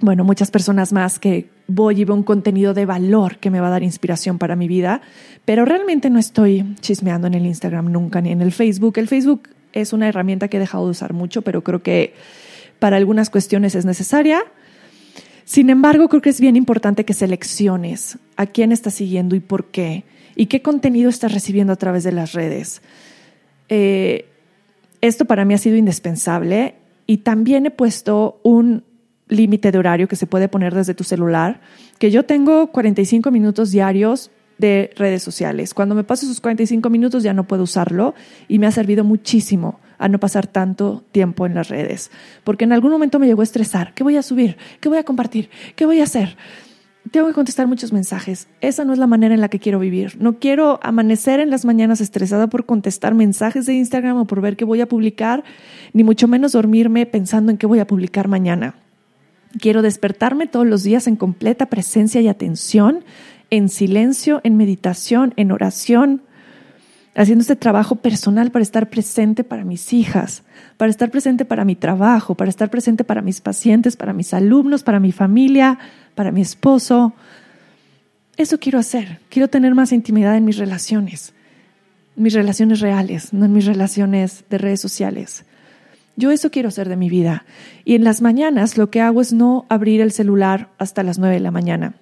bueno, 0.00 0.24
muchas 0.24 0.50
personas 0.50 0.92
más 0.92 1.18
que 1.18 1.50
voy 1.74 2.00
y 2.00 2.04
veo 2.04 2.14
un 2.14 2.22
contenido 2.22 2.74
de 2.74 2.86
valor 2.86 3.38
que 3.38 3.50
me 3.50 3.60
va 3.60 3.68
a 3.68 3.70
dar 3.70 3.82
inspiración 3.82 4.38
para 4.38 4.56
mi 4.56 4.68
vida, 4.68 5.02
pero 5.44 5.64
realmente 5.64 6.10
no 6.10 6.18
estoy 6.18 6.74
chismeando 6.80 7.26
en 7.26 7.34
el 7.34 7.46
Instagram 7.46 7.90
nunca 7.90 8.20
ni 8.20 8.30
en 8.30 8.42
el 8.42 8.52
Facebook. 8.52 8.98
El 8.98 9.08
Facebook 9.08 9.48
es 9.72 9.92
una 9.92 10.08
herramienta 10.08 10.48
que 10.48 10.58
he 10.58 10.60
dejado 10.60 10.84
de 10.84 10.90
usar 10.90 11.12
mucho, 11.12 11.42
pero 11.42 11.62
creo 11.62 11.82
que 11.82 12.14
para 12.78 12.96
algunas 12.96 13.30
cuestiones 13.30 13.74
es 13.74 13.84
necesaria. 13.84 14.42
Sin 15.44 15.70
embargo, 15.70 16.08
creo 16.08 16.22
que 16.22 16.30
es 16.30 16.40
bien 16.40 16.56
importante 16.56 17.04
que 17.04 17.14
selecciones 17.14 18.18
a 18.36 18.46
quién 18.46 18.72
estás 18.72 18.94
siguiendo 18.94 19.34
y 19.34 19.40
por 19.40 19.66
qué, 19.66 20.04
y 20.36 20.46
qué 20.46 20.62
contenido 20.62 21.10
estás 21.10 21.32
recibiendo 21.32 21.72
a 21.72 21.76
través 21.76 22.04
de 22.04 22.12
las 22.12 22.32
redes. 22.32 22.82
Eh, 23.68 24.26
esto 25.00 25.24
para 25.24 25.44
mí 25.44 25.54
ha 25.54 25.58
sido 25.58 25.76
indispensable 25.76 26.76
y 27.06 27.18
también 27.18 27.66
he 27.66 27.70
puesto 27.70 28.40
un 28.42 28.84
límite 29.28 29.72
de 29.72 29.78
horario 29.78 30.08
que 30.08 30.16
se 30.16 30.26
puede 30.26 30.48
poner 30.48 30.74
desde 30.74 30.94
tu 30.94 31.04
celular, 31.04 31.60
que 31.98 32.10
yo 32.10 32.24
tengo 32.24 32.68
45 32.68 33.30
minutos 33.30 33.70
diarios 33.70 34.30
de 34.58 34.90
redes 34.96 35.22
sociales. 35.22 35.74
Cuando 35.74 35.94
me 35.94 36.04
paso 36.04 36.26
esos 36.26 36.40
45 36.40 36.88
minutos 36.90 37.22
ya 37.22 37.34
no 37.34 37.46
puedo 37.46 37.64
usarlo 37.64 38.14
y 38.48 38.58
me 38.58 38.66
ha 38.66 38.70
servido 38.70 39.04
muchísimo 39.04 39.80
a 39.98 40.08
no 40.08 40.18
pasar 40.18 40.46
tanto 40.46 41.04
tiempo 41.12 41.46
en 41.46 41.54
las 41.54 41.68
redes, 41.68 42.10
porque 42.44 42.64
en 42.64 42.72
algún 42.72 42.90
momento 42.90 43.18
me 43.18 43.26
llegó 43.26 43.40
a 43.40 43.44
estresar, 43.44 43.94
¿qué 43.94 44.02
voy 44.02 44.16
a 44.16 44.22
subir? 44.22 44.56
¿Qué 44.80 44.88
voy 44.88 44.98
a 44.98 45.04
compartir? 45.04 45.48
¿Qué 45.76 45.86
voy 45.86 46.00
a 46.00 46.04
hacer? 46.04 46.36
Tengo 47.10 47.26
que 47.26 47.34
contestar 47.34 47.66
muchos 47.66 47.92
mensajes. 47.92 48.48
Esa 48.60 48.84
no 48.84 48.92
es 48.92 48.98
la 48.98 49.08
manera 49.08 49.34
en 49.34 49.40
la 49.40 49.48
que 49.48 49.58
quiero 49.58 49.80
vivir. 49.80 50.16
No 50.20 50.38
quiero 50.38 50.78
amanecer 50.82 51.40
en 51.40 51.50
las 51.50 51.64
mañanas 51.64 52.00
estresada 52.00 52.46
por 52.46 52.64
contestar 52.64 53.14
mensajes 53.14 53.66
de 53.66 53.74
Instagram 53.74 54.16
o 54.16 54.24
por 54.24 54.40
ver 54.40 54.56
qué 54.56 54.64
voy 54.64 54.80
a 54.80 54.88
publicar, 54.88 55.42
ni 55.92 56.04
mucho 56.04 56.28
menos 56.28 56.52
dormirme 56.52 57.04
pensando 57.06 57.50
en 57.50 57.58
qué 57.58 57.66
voy 57.66 57.80
a 57.80 57.86
publicar 57.86 58.28
mañana. 58.28 58.76
Quiero 59.60 59.82
despertarme 59.82 60.46
todos 60.46 60.66
los 60.66 60.82
días 60.82 61.06
en 61.06 61.16
completa 61.16 61.66
presencia 61.66 62.20
y 62.20 62.28
atención, 62.28 63.04
en 63.50 63.68
silencio, 63.68 64.40
en 64.44 64.56
meditación, 64.56 65.34
en 65.36 65.52
oración, 65.52 66.22
haciendo 67.14 67.42
este 67.42 67.56
trabajo 67.56 67.96
personal 67.96 68.50
para 68.50 68.62
estar 68.62 68.88
presente 68.88 69.44
para 69.44 69.64
mis 69.64 69.92
hijas, 69.92 70.42
para 70.78 70.90
estar 70.90 71.10
presente 71.10 71.44
para 71.44 71.64
mi 71.64 71.76
trabajo, 71.76 72.34
para 72.34 72.48
estar 72.48 72.70
presente 72.70 73.04
para 73.04 73.20
mis 73.20 73.40
pacientes, 73.40 73.96
para 73.96 74.12
mis 74.12 74.32
alumnos, 74.32 74.82
para 74.82 75.00
mi 75.00 75.12
familia, 75.12 75.78
para 76.14 76.32
mi 76.32 76.40
esposo. 76.40 77.12
Eso 78.36 78.58
quiero 78.58 78.78
hacer. 78.78 79.20
Quiero 79.28 79.48
tener 79.48 79.74
más 79.74 79.92
intimidad 79.92 80.36
en 80.36 80.46
mis 80.46 80.56
relaciones, 80.56 81.34
mis 82.16 82.32
relaciones 82.32 82.80
reales, 82.80 83.34
no 83.34 83.44
en 83.44 83.52
mis 83.52 83.66
relaciones 83.66 84.44
de 84.48 84.58
redes 84.58 84.80
sociales. 84.80 85.44
Yo 86.16 86.30
eso 86.30 86.50
quiero 86.50 86.68
hacer 86.68 86.88
de 86.88 86.96
mi 86.96 87.08
vida. 87.08 87.44
Y 87.84 87.94
en 87.94 88.04
las 88.04 88.20
mañanas 88.20 88.76
lo 88.76 88.90
que 88.90 89.00
hago 89.00 89.20
es 89.20 89.32
no 89.32 89.66
abrir 89.68 90.00
el 90.00 90.12
celular 90.12 90.70
hasta 90.78 91.02
las 91.02 91.18
nueve 91.18 91.36
de 91.36 91.40
la 91.40 91.50
mañana. 91.50 91.94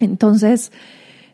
Entonces, 0.00 0.72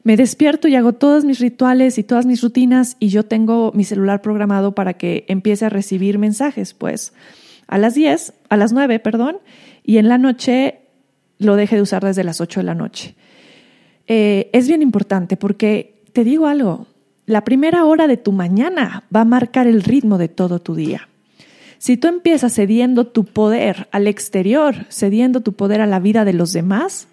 me 0.05 0.17
despierto 0.17 0.69
y 0.69 0.75
hago 0.75 0.95
todos 0.95 1.25
mis 1.25 1.39
rituales 1.39 1.99
y 1.99 2.03
todas 2.03 2.25
mis 2.25 2.43
rutinas 2.43 2.97
y 2.99 3.09
yo 3.09 3.25
tengo 3.25 3.73
mi 3.75 3.85
celular 3.85 4.23
programado 4.23 4.75
para 4.75 4.95
que 4.95 5.25
empiece 5.29 5.67
a 5.67 5.69
recibir 5.69 6.19
mensajes, 6.19 6.75
pues 6.75 7.13
a 7.67 7.79
las 7.79 7.95
10, 7.95 8.33
a 8.49 8.57
las 8.57 8.73
9, 8.73 9.01
perdón, 9.01 9.39
y 9.85 9.99
en 9.99 10.09
la 10.09 10.17
noche 10.17 10.81
lo 11.39 11.57
deje 11.57 11.77
de 11.77 11.83
usar 11.83 12.05
desde 12.05 12.25
las 12.25 12.41
8 12.41 12.61
de 12.61 12.65
la 12.65 12.75
noche. 12.75 13.15
Eh, 14.07 14.49
es 14.55 14.67
bien 14.67 14.81
importante 14.81 15.37
porque 15.37 16.03
te 16.13 16.25
digo 16.25 16.47
algo, 16.47 16.87
la 17.27 17.45
primera 17.45 17.85
hora 17.85 18.07
de 18.07 18.17
tu 18.17 18.33
mañana 18.33 19.05
va 19.15 19.21
a 19.21 19.27
marcar 19.27 19.67
el 19.67 19.83
ritmo 19.83 20.17
de 20.17 20.29
todo 20.29 20.61
tu 20.61 20.75
día. 20.75 21.09
Si 21.79 21.97
tú 21.97 22.09
empiezas 22.09 22.55
cediendo 22.55 23.07
tu 23.07 23.25
poder 23.25 23.89
al 23.93 24.09
exterior, 24.09 24.87
cediendo 24.91 25.41
tu 25.41 25.53
poder 25.53 25.81
a 25.81 25.87
la 25.87 26.01
vida 26.01 26.25
de 26.25 26.33
los 26.33 26.53
demás, 26.53 27.07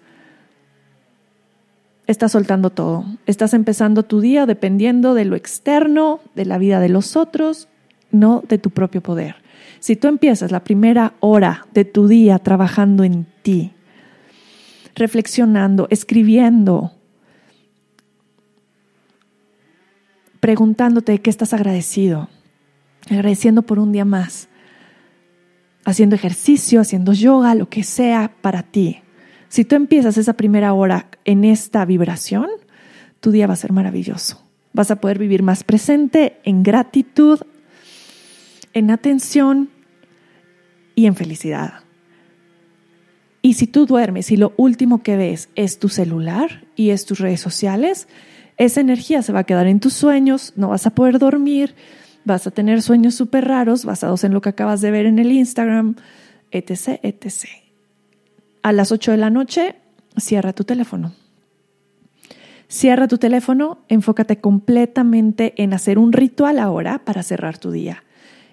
estás 2.06 2.32
soltando 2.32 2.70
todo. 2.70 3.04
Estás 3.26 3.54
empezando 3.54 4.02
tu 4.02 4.20
día 4.20 4.44
dependiendo 4.44 5.14
de 5.14 5.24
lo 5.24 5.36
externo, 5.36 6.20
de 6.34 6.44
la 6.46 6.58
vida 6.58 6.80
de 6.80 6.88
los 6.88 7.16
otros, 7.16 7.68
no 8.10 8.42
de 8.48 8.58
tu 8.58 8.70
propio 8.70 9.02
poder. 9.02 9.36
Si 9.78 9.94
tú 9.94 10.08
empiezas 10.08 10.50
la 10.50 10.64
primera 10.64 11.14
hora 11.20 11.66
de 11.72 11.84
tu 11.84 12.08
día 12.08 12.40
trabajando 12.40 13.04
en 13.04 13.26
ti, 13.42 13.72
reflexionando, 14.96 15.86
escribiendo, 15.90 16.92
preguntándote 20.40 21.12
de 21.12 21.20
qué 21.20 21.30
estás 21.30 21.52
agradecido, 21.52 22.28
agradeciendo 23.08 23.62
por 23.62 23.78
un 23.78 23.92
día 23.92 24.04
más, 24.04 24.48
haciendo 25.86 26.16
ejercicio, 26.16 26.80
haciendo 26.80 27.12
yoga, 27.12 27.54
lo 27.54 27.68
que 27.68 27.84
sea 27.84 28.32
para 28.42 28.64
ti. 28.64 29.02
Si 29.48 29.64
tú 29.64 29.76
empiezas 29.76 30.18
esa 30.18 30.32
primera 30.32 30.72
hora 30.72 31.08
en 31.24 31.44
esta 31.44 31.84
vibración, 31.84 32.48
tu 33.20 33.30
día 33.30 33.46
va 33.46 33.52
a 33.52 33.56
ser 33.56 33.72
maravilloso. 33.72 34.44
Vas 34.72 34.90
a 34.90 34.96
poder 34.96 35.20
vivir 35.20 35.44
más 35.44 35.62
presente, 35.62 36.40
en 36.42 36.64
gratitud, 36.64 37.38
en 38.74 38.90
atención 38.90 39.70
y 40.96 41.06
en 41.06 41.14
felicidad. 41.14 41.74
Y 43.40 43.54
si 43.54 43.68
tú 43.68 43.86
duermes 43.86 44.32
y 44.32 44.36
lo 44.36 44.54
último 44.56 45.04
que 45.04 45.16
ves 45.16 45.50
es 45.54 45.78
tu 45.78 45.88
celular 45.88 46.64
y 46.74 46.90
es 46.90 47.06
tus 47.06 47.20
redes 47.20 47.40
sociales, 47.40 48.08
esa 48.56 48.80
energía 48.80 49.22
se 49.22 49.32
va 49.32 49.40
a 49.40 49.44
quedar 49.44 49.68
en 49.68 49.78
tus 49.78 49.92
sueños, 49.92 50.52
no 50.56 50.70
vas 50.70 50.84
a 50.84 50.90
poder 50.90 51.20
dormir, 51.20 51.76
vas 52.26 52.46
a 52.46 52.50
tener 52.50 52.82
sueños 52.82 53.14
súper 53.14 53.46
raros 53.46 53.84
basados 53.84 54.24
en 54.24 54.34
lo 54.34 54.40
que 54.42 54.50
acabas 54.50 54.80
de 54.80 54.90
ver 54.90 55.06
en 55.06 55.18
el 55.18 55.32
Instagram, 55.32 55.94
etc., 56.50 56.98
etc. 57.02 57.46
A 58.62 58.72
las 58.72 58.90
8 58.92 59.12
de 59.12 59.16
la 59.16 59.30
noche, 59.30 59.76
cierra 60.18 60.52
tu 60.52 60.64
teléfono. 60.64 61.12
Cierra 62.68 63.06
tu 63.06 63.18
teléfono, 63.18 63.78
enfócate 63.88 64.40
completamente 64.40 65.54
en 65.56 65.72
hacer 65.72 66.00
un 66.00 66.12
ritual 66.12 66.58
ahora 66.58 66.98
para 67.04 67.22
cerrar 67.22 67.58
tu 67.58 67.70
día. 67.70 68.02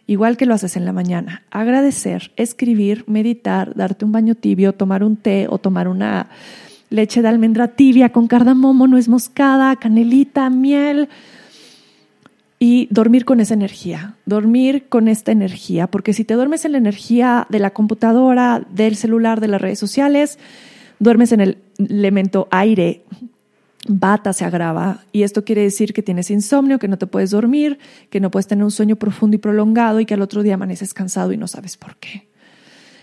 Igual 0.05 0.37
que 0.37 0.45
lo 0.45 0.53
haces 0.53 0.77
en 0.77 0.85
la 0.85 0.93
mañana. 0.93 1.41
Agradecer, 1.49 2.31
escribir, 2.35 3.05
meditar, 3.07 3.73
darte 3.73 4.05
un 4.05 4.11
baño 4.11 4.35
tibio, 4.35 4.73
tomar 4.73 5.03
un 5.03 5.15
té 5.15 5.47
o 5.49 5.57
tomar 5.57 5.87
una 5.87 6.29
leche 6.91 7.23
de 7.23 7.27
almendra 7.27 7.69
tibia 7.69 8.11
con 8.11 8.27
cardamomo, 8.27 8.85
nuez 8.85 9.07
moscada, 9.07 9.75
canelita, 9.77 10.51
miel 10.51 11.09
y 12.63 12.87
dormir 12.91 13.25
con 13.25 13.41
esa 13.41 13.55
energía, 13.55 14.15
dormir 14.25 14.85
con 14.87 15.09
esta 15.09 15.33
energía, 15.33 15.87
porque 15.87 16.13
si 16.13 16.23
te 16.23 16.33
duermes 16.33 16.63
en 16.63 16.71
la 16.71 16.77
energía 16.77 17.45
de 17.49 17.59
la 17.59 17.71
computadora, 17.71 18.65
del 18.69 18.95
celular, 18.95 19.41
de 19.41 19.49
las 19.49 19.61
redes 19.61 19.77
sociales, 19.77 20.39
duermes 20.97 21.33
en 21.33 21.41
el 21.41 21.57
elemento 21.77 22.47
aire, 22.51 23.03
bata 23.85 24.31
se 24.31 24.45
agrava 24.45 25.03
y 25.11 25.23
esto 25.23 25.43
quiere 25.43 25.61
decir 25.61 25.91
que 25.91 26.03
tienes 26.03 26.31
insomnio, 26.31 26.79
que 26.79 26.87
no 26.87 26.97
te 26.97 27.05
puedes 27.05 27.31
dormir, 27.31 27.79
que 28.09 28.21
no 28.21 28.31
puedes 28.31 28.47
tener 28.47 28.63
un 28.63 28.71
sueño 28.71 28.95
profundo 28.95 29.35
y 29.35 29.39
prolongado 29.39 29.99
y 29.99 30.05
que 30.05 30.13
al 30.13 30.21
otro 30.21 30.41
día 30.41 30.53
amaneces 30.53 30.93
cansado 30.93 31.33
y 31.33 31.37
no 31.37 31.49
sabes 31.49 31.75
por 31.75 31.97
qué. 31.97 32.29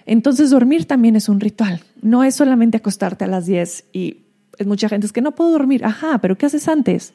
Entonces 0.07 0.49
dormir 0.49 0.87
también 0.87 1.17
es 1.17 1.29
un 1.29 1.39
ritual, 1.39 1.83
no 2.01 2.25
es 2.25 2.35
solamente 2.35 2.79
acostarte 2.79 3.25
a 3.25 3.29
las 3.29 3.45
10 3.45 3.85
y 3.93 4.23
es 4.57 4.67
mucha 4.67 4.89
gente 4.89 5.07
es 5.07 5.13
que 5.13 5.21
no 5.21 5.35
puedo 5.35 5.51
dormir, 5.51 5.85
ajá, 5.85 6.17
pero 6.17 6.39
¿qué 6.39 6.47
haces 6.47 6.67
antes? 6.67 7.13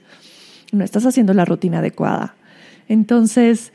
No 0.76 0.84
estás 0.84 1.06
haciendo 1.06 1.34
la 1.34 1.46
rutina 1.46 1.80
adecuada. 1.80 2.36
Entonces, 2.88 3.72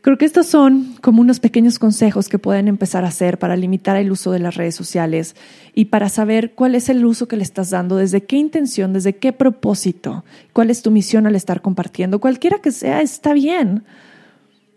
Creo 0.00 0.16
que 0.16 0.24
estos 0.24 0.46
son 0.46 0.94
como 1.02 1.20
unos 1.20 1.40
pequeños 1.40 1.78
consejos 1.78 2.28
que 2.28 2.38
pueden 2.38 2.68
empezar 2.68 3.04
a 3.04 3.08
hacer 3.08 3.38
para 3.38 3.56
limitar 3.56 3.96
el 3.96 4.12
uso 4.12 4.30
de 4.30 4.38
las 4.38 4.54
redes 4.54 4.76
sociales 4.76 5.34
y 5.74 5.86
para 5.86 6.08
saber 6.08 6.54
cuál 6.54 6.76
es 6.76 6.88
el 6.88 7.04
uso 7.04 7.26
que 7.26 7.36
le 7.36 7.42
estás 7.42 7.70
dando, 7.70 7.96
desde 7.96 8.24
qué 8.24 8.36
intención, 8.36 8.92
desde 8.92 9.16
qué 9.16 9.32
propósito, 9.32 10.24
cuál 10.52 10.70
es 10.70 10.82
tu 10.82 10.92
misión 10.92 11.26
al 11.26 11.34
estar 11.34 11.62
compartiendo. 11.62 12.20
Cualquiera 12.20 12.60
que 12.60 12.70
sea, 12.70 13.02
está 13.02 13.32
bien. 13.32 13.84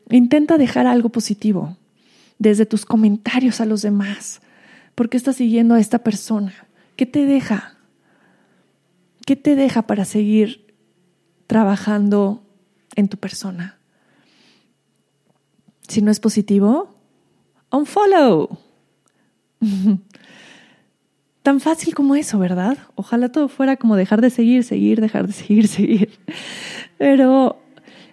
Intenta 0.09 0.57
dejar 0.57 0.87
algo 0.87 1.09
positivo 1.09 1.77
desde 2.39 2.65
tus 2.65 2.85
comentarios 2.85 3.61
a 3.61 3.65
los 3.65 3.83
demás. 3.83 4.41
¿Por 4.95 5.07
qué 5.07 5.17
estás 5.17 5.35
siguiendo 5.35 5.75
a 5.75 5.79
esta 5.79 5.99
persona? 5.99 6.53
¿Qué 6.95 7.05
te 7.05 7.27
deja? 7.27 7.77
¿Qué 9.25 9.35
te 9.35 9.55
deja 9.55 9.83
para 9.83 10.03
seguir 10.03 10.70
trabajando 11.51 12.41
en 12.95 13.09
tu 13.09 13.17
persona? 13.17 13.77
Si 15.89 16.01
no 16.01 16.09
es 16.09 16.21
positivo, 16.21 16.95
unfollow. 17.69 18.57
Tan 21.43 21.59
fácil 21.59 21.93
como 21.93 22.15
eso, 22.15 22.39
¿verdad? 22.39 22.77
Ojalá 22.95 23.33
todo 23.33 23.49
fuera 23.49 23.75
como 23.75 23.97
dejar 23.97 24.21
de 24.21 24.29
seguir, 24.29 24.63
seguir, 24.63 25.01
dejar 25.01 25.27
de 25.27 25.33
seguir, 25.33 25.67
seguir. 25.77 26.19
Pero 26.97 27.57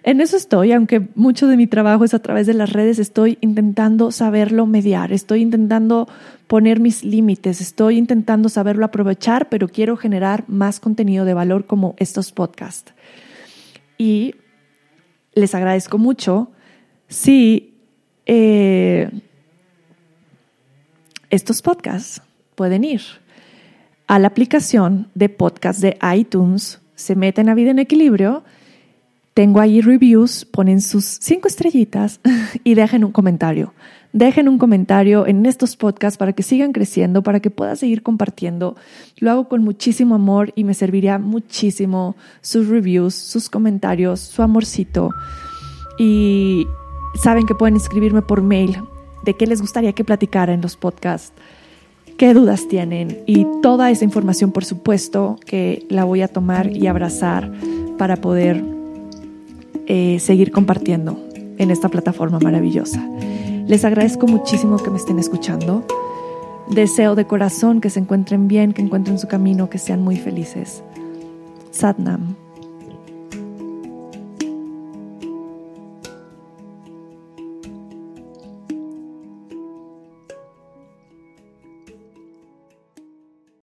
en 0.03 0.19
eso 0.19 0.35
estoy, 0.35 0.73
aunque 0.73 1.07
mucho 1.15 1.47
de 1.47 1.55
mi 1.55 1.65
trabajo 1.65 2.03
es 2.03 2.13
a 2.13 2.19
través 2.19 2.45
de 2.45 2.55
las 2.55 2.73
redes, 2.73 2.99
estoy 2.99 3.37
intentando 3.39 4.11
saberlo 4.11 4.65
mediar, 4.65 5.13
estoy 5.13 5.43
intentando 5.43 6.09
poner 6.47 6.81
mis 6.81 7.05
límites, 7.05 7.61
estoy 7.61 7.99
intentando 7.99 8.49
saberlo 8.49 8.83
aprovechar, 8.83 9.47
pero 9.47 9.69
quiero 9.69 9.95
generar 9.95 10.43
más 10.49 10.81
contenido 10.81 11.23
de 11.23 11.33
valor 11.33 11.65
como 11.65 11.95
estos 11.99 12.33
podcasts. 12.33 12.91
Y 13.99 14.33
les 15.33 15.53
agradezco 15.53 15.97
mucho 15.97 16.51
si 17.09 17.75
eh, 18.25 19.11
estos 21.29 21.61
podcasts 21.61 22.21
pueden 22.55 22.85
ir 22.85 23.01
a 24.07 24.17
la 24.17 24.29
aplicación 24.29 25.09
de 25.15 25.27
podcast 25.27 25.81
de 25.81 25.97
iTunes, 26.15 26.79
se 26.95 27.15
meten 27.15 27.49
a 27.49 27.55
Vida 27.55 27.71
en 27.71 27.79
Equilibrio, 27.79 28.43
tengo 29.33 29.59
ahí 29.59 29.81
reviews, 29.81 30.45
ponen 30.45 30.79
sus 30.79 31.05
cinco 31.05 31.49
estrellitas 31.49 32.21
y 32.63 32.75
dejen 32.75 33.03
un 33.03 33.11
comentario. 33.11 33.73
Dejen 34.11 34.49
un 34.49 34.57
comentario 34.57 35.27
en 35.27 35.45
estos 35.45 35.75
podcasts 35.75 36.17
para 36.17 36.33
que 36.33 36.43
sigan 36.43 36.71
creciendo, 36.71 37.21
para 37.21 37.39
que 37.39 37.51
pueda 37.51 37.75
seguir 37.75 38.01
compartiendo. 38.01 38.75
Lo 39.17 39.31
hago 39.31 39.47
con 39.47 39.63
muchísimo 39.63 40.15
amor 40.15 40.51
y 40.55 40.63
me 40.63 40.73
serviría 40.73 41.19
muchísimo 41.19 42.15
sus 42.41 42.67
reviews, 42.67 43.13
sus 43.13 43.49
comentarios, 43.49 44.19
su 44.19 44.41
amorcito. 44.41 45.11
Y, 45.99 46.65
saben 47.15 47.45
que 47.45 47.55
pueden 47.55 47.75
escribirme 47.75 48.21
por 48.21 48.41
mail 48.41 48.77
de 49.23 49.35
qué 49.35 49.47
les 49.47 49.61
gustaría 49.61 49.93
que 49.93 50.03
platicara 50.03 50.53
en 50.53 50.61
los 50.61 50.77
podcasts, 50.77 51.33
qué 52.17 52.33
dudas 52.33 52.67
tienen 52.67 53.19
y 53.25 53.45
toda 53.61 53.91
esa 53.91 54.05
información, 54.05 54.51
por 54.51 54.65
supuesto, 54.65 55.37
que 55.45 55.85
la 55.89 56.03
voy 56.03 56.21
a 56.21 56.27
tomar 56.27 56.75
y 56.75 56.87
abrazar 56.87 57.51
para 57.97 58.17
poder 58.17 58.63
eh, 59.87 60.17
seguir 60.19 60.51
compartiendo 60.51 61.19
en 61.57 61.71
esta 61.71 61.89
plataforma 61.89 62.39
maravillosa. 62.39 63.03
Les 63.69 63.85
agradezco 63.85 64.25
muchísimo 64.25 64.77
que 64.77 64.89
me 64.89 64.97
estén 64.97 65.19
escuchando. 65.19 65.83
Deseo 66.71 67.13
de 67.13 67.27
corazón 67.27 67.81
que 67.81 67.91
se 67.91 67.99
encuentren 67.99 68.47
bien, 68.47 68.73
que 68.73 68.81
encuentren 68.81 69.19
su 69.19 69.27
camino, 69.27 69.69
que 69.69 69.77
sean 69.77 70.01
muy 70.01 70.17
felices. 70.17 70.81
Satnam. 71.69 72.35